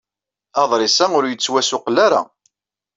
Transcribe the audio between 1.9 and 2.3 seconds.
ara.